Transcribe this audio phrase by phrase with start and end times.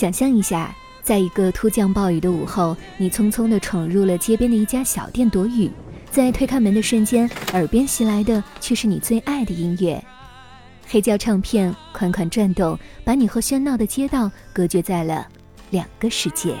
[0.00, 5.70] 想象一下，在一个突降暴雨的午后，你匆匆地闯入了街边的一家小店躲雨，
[6.10, 10.02] 在推开门的瞬间，耳边袭来的却是你最爱的音乐。
[10.88, 15.28] 黑胶唱片款款转动，把你和喧闹的街道隔绝在了
[15.68, 16.54] 两个世界。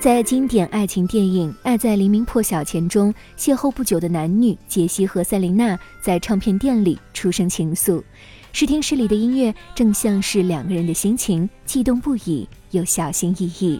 [0.00, 8.02] 在经典爱情电影《爱在黎明破晓前》中，邂逅不久的男女杰西和塞琳娜在唱片店里初生情愫。
[8.50, 13.78] 试听室里的音乐正像是两个人的心情，悸动不已又小心翼翼。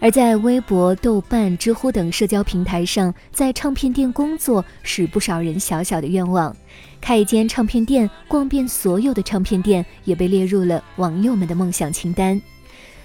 [0.00, 6.54] 而在微博、豆瓣、知乎等社交平台上，在唱片店工作是不少人小小的愿望。
[7.00, 12.38] 开一间唱片店，逛遍所有的唱片店，也被列入了网友们的梦想清单。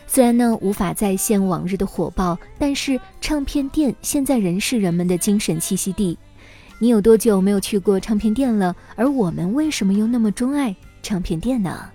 [0.05, 6.17] 虽然呢无法再现往日的火爆，但是唱片店现在仍是人们的精神栖息地。
[6.79, 8.75] 你有多久没有去过唱片店了？
[8.95, 11.89] 而我们为什么又那么钟爱唱片店呢？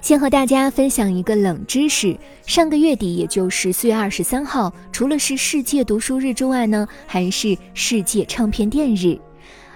[0.00, 9.18] 先和大家分享一个冷知识：上个月底，也就是四月二十三号，除了是世界读书日之外呢，还是世界唱片店日。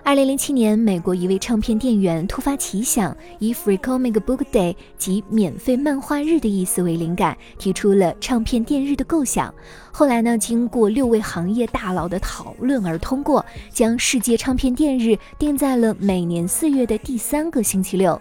[0.02, 9.54] 二零零七年，美国一位唱片店员突发奇想，以 Free Comic Book Day 即免费漫画日的意思为灵感，提出了唱片店日的构想。
[9.92, 18.20] 后来呢，经过六位行业大佬的讨论而通过，将世界唱片店日定在了每年四月的第三个星期六。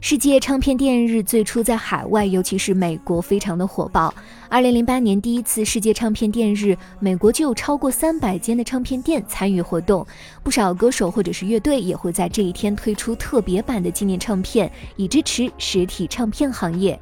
[0.00, 4.12] 世界唱片店日最初在海外，尤其是美国，非常的火爆。
[4.48, 10.06] 二零零八年第一次世界唱片店日，美国就有超过三百间的唱片店参与活动，
[10.42, 16.98] 不少歌手或者是乐队也会在这一天推出特别版的纪念唱片，以支持实体唱片行业。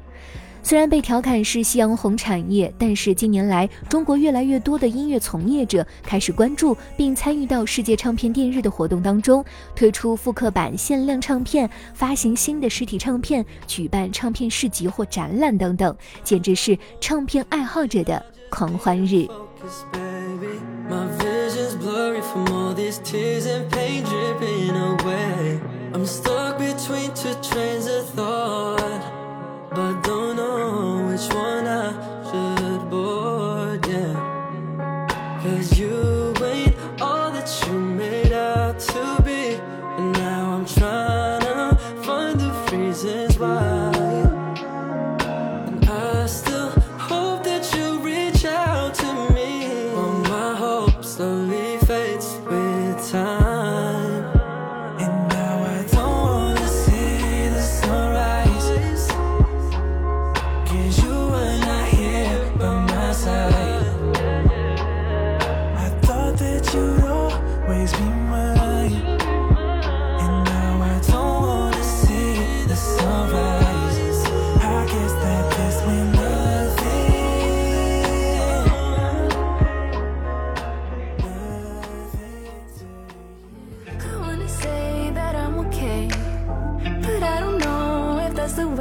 [0.65, 19.27] 虽然被调侃是夕阳红产业，但是近年来，中国越来越多的音乐从业者开始关注并参与到世界唱片店日的活动当中，推出复刻版限量唱片、发行新的实体唱片、举办唱片市集或展览等等，简直是唱片爱好者的狂欢日。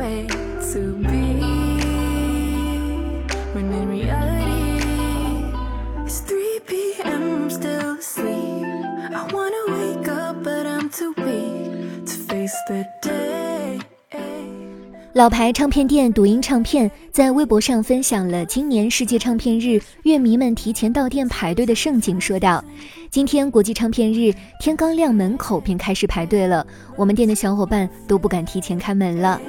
[0.05, 1.41] To be
[3.55, 5.51] when in reality
[6.05, 7.49] it's 3 p.m.
[7.49, 8.67] still sleep
[9.15, 13.81] i wanna wake up but i'm too weak to face the day
[15.15, 22.63] 老牌唱片店读音唱片在微博上分享了今年世界唱片日乐迷们提前到店排队的盛景说道
[23.11, 29.41] 今天国际唱片日天刚亮门口便开始排队了我们店的小伙伴都不敢提前开门了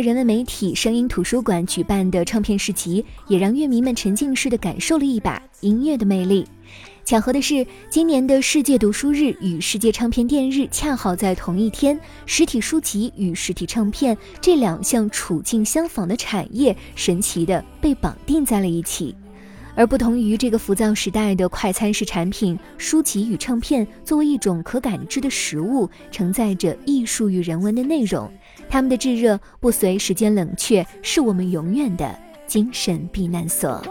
[0.00, 6.46] 人文媒体声音图书馆举办的唱片市集，也让乐迷们沉浸式的感受了一把音乐的魅力。
[7.04, 19.14] 巧合的是，今年的世界读书日与世界唱片店日恰好在同一天，实体书籍与实体唱片这两项处境相仿的产业，神奇的被绑定在了一起。
[19.74, 28.28] 而不同于这个浮躁时代的快餐式产品，书籍与唱片作为一种可感知的实物，承载着艺术与人文的内容。
[28.70, 33.82] 他们的炙热不随时间冷却，是我们永远的精神避难所。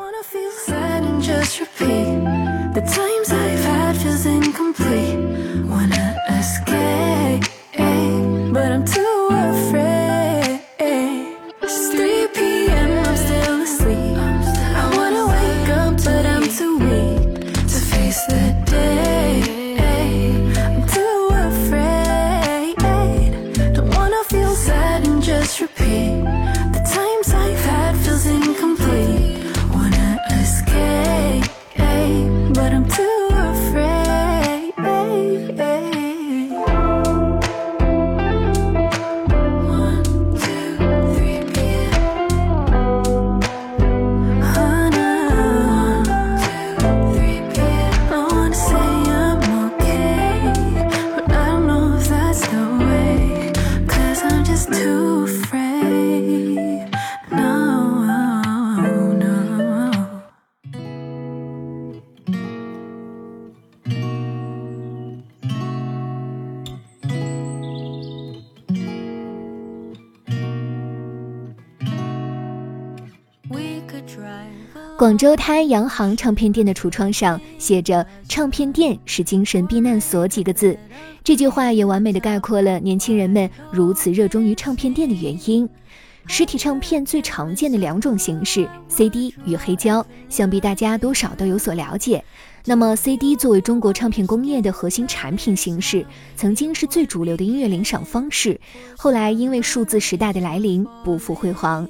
[74.97, 80.77] 广州泰安洋行唱片店的橱窗上写着“唱片店是精神避难所”几个字，
[81.23, 85.69] 这句话也完美的概括了年轻人们如此热衷于唱片店的原因。
[86.25, 92.21] 实体唱片最常见的两种形式，CD 与黑胶，想必大家多少都有所了解。
[92.65, 96.05] 那么，CD 作为中国唱片工业的核心产品形式，
[96.35, 98.59] 曾经是最主流的音乐领赏方式，
[98.97, 101.87] 后来因为数字时代的来临，不复辉煌。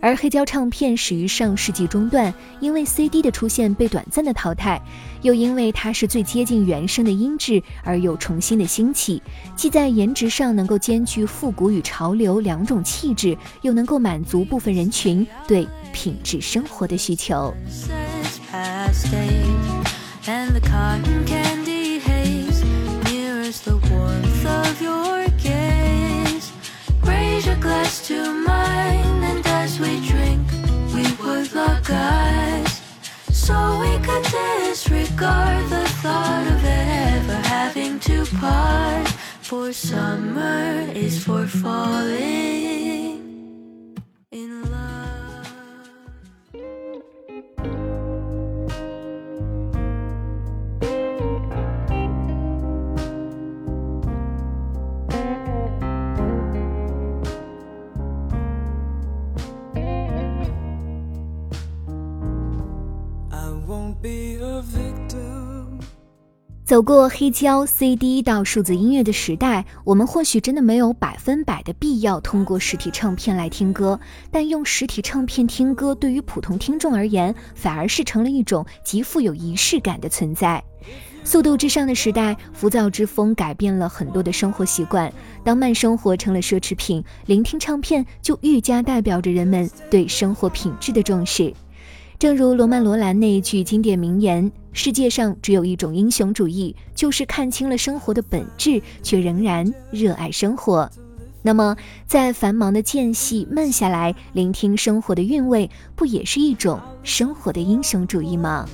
[0.00, 4.80] 而黑胶唱片始于上世纪中段，因为 CD 的出现被短暂的淘汰，
[5.22, 9.22] 又因为它是最接近原声的音质而又重新的兴起，
[9.54, 17.54] 既在颜值上能够兼具复古与潮流两种气质，又能够满足部分人群对品质生活的需求。
[35.16, 39.08] Disregard the thought of ever having to part.
[39.40, 42.95] For summer is for falling.
[66.76, 73.98] 走过黑胶、CD 到数字音乐的时代，我们或许真的没有百分百的必要通过实体唱片来听歌，
[74.30, 80.62] 但用实体唱片听歌，对于普通听众而言，反而是成了一种极富有仪式感的存在。
[81.24, 85.10] 速度之上的时代，浮躁之风改变了很多的生活习惯。
[85.42, 91.54] 当慢生活成了奢侈品，聆听唱片就愈加代表着人们对生活品质的重视。
[92.18, 100.90] 正如罗曼·罗兰那一句经典名言：“世界上只有一种英雄主义，就是看清了生活的本质，却仍然热爱生活。”
[101.42, 108.66] 那么，在繁忙的间隙慢下来，聆听生活的韵味，不也是一种生活的英雄主义吗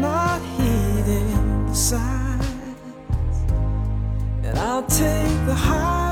[0.00, 2.23] ？not heeding the sign.
[4.66, 6.03] I'll take the high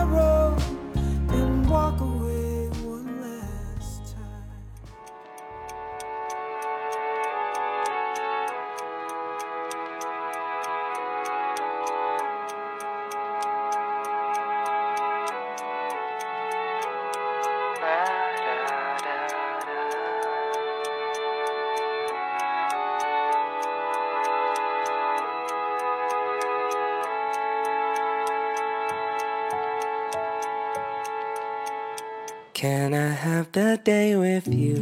[32.63, 34.79] Can I have the day with you?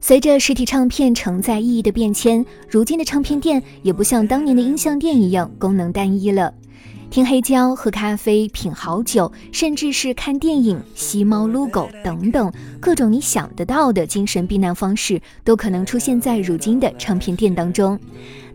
[0.00, 6.54] 随着实体唱片承载意义的变迁，如今的唱片店也不像当年的音像店一样功能单一了。
[7.14, 17.96] 听黑胶、喝咖啡、品好酒，甚至是看电影、吸猫撸狗等等，各种你想得到的精神避难方式，都可能出现在如今的唱片店当中。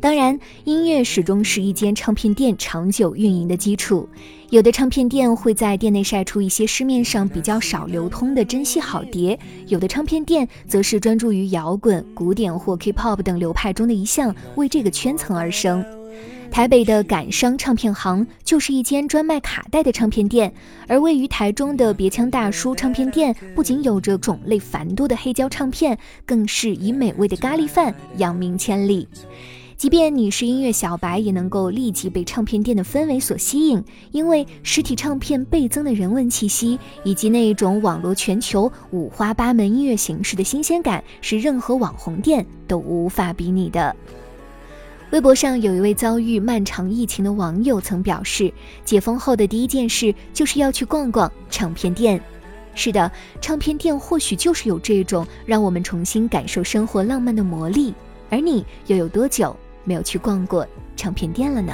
[0.02, 4.10] 当然，音乐始终是一间唱片店长久运营的基础。
[4.50, 15.82] 有的唱片店会在店内晒出一些市面上比较少流通的珍稀好碟，有的唱片店则是专注于摇滚、古典或 K-pop 等流派中的一项，为这个圈层而生。
[16.52, 20.52] 台北的感伤唱片行就是一间专卖卡带的唱片店，
[20.88, 29.08] 而位于台中的别腔大叔唱片店不仅有着种类繁多的黑胶唱片，更是以美味的咖喱饭扬名千里。
[29.78, 43.96] 即便你是音乐小白，也能够立即被唱片店的氛围所吸引，因为实体唱片倍增的人文气息，以及那一种网络全球五花八门音乐形式的新鲜感，是任何网红店都无法比拟的。
[45.12, 48.54] 微博上有一位遭遇漫长疫情的网友曾表示，
[48.86, 52.22] 解封后的第一件事就是要去逛逛唱片店。
[52.76, 53.12] 是的，
[53.42, 57.92] 唱片店或许就是有这种让我们重新感受生活浪漫的魔力。
[58.30, 61.74] 而你又有多久没有去逛过唱片店了呢？